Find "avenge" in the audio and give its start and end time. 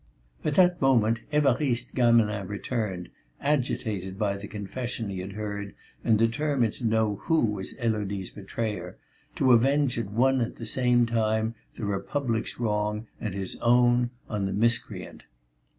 9.51-9.99